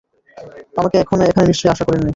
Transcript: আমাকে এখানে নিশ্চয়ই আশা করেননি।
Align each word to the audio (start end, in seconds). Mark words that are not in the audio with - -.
আমাকে 0.77 0.95
এখানে 0.99 1.23
নিশ্চয়ই 1.49 1.71
আশা 1.73 1.83
করেননি। 1.87 2.09